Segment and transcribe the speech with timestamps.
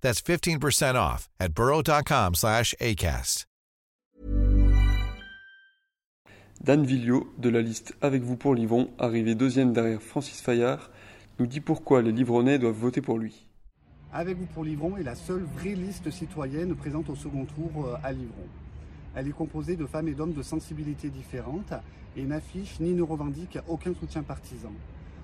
[0.00, 3.44] That's 15% off at burrow.com slash ACAST.
[6.62, 10.90] Dan Villot, de la liste Avec vous pour Livron, arrivé deuxième derrière Francis Fayard,
[11.38, 13.46] nous dit pourquoi les Livronnais doivent voter pour lui.
[14.12, 17.96] Avec vous pour Livron est la seule vraie liste citoyenne présente au second tour euh,
[18.04, 18.44] à Livron.
[19.14, 21.72] Elle est composée de femmes et d'hommes de sensibilités différentes
[22.14, 24.72] et n'affiche ni ne revendique aucun soutien partisan.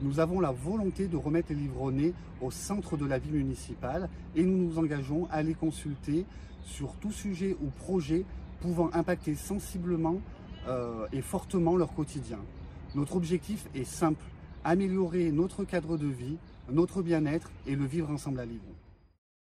[0.00, 4.44] Nous avons la volonté de remettre les Livronnais au centre de la vie municipale et
[4.44, 6.24] nous nous engageons à les consulter
[6.62, 8.24] sur tout sujet ou projet
[8.60, 10.20] pouvant impacter sensiblement
[10.68, 12.38] euh, et fortement leur quotidien.
[12.94, 14.24] Notre objectif est simple,
[14.64, 16.36] améliorer notre cadre de vie,
[16.70, 18.74] notre bien-être et le vivre ensemble à Livron.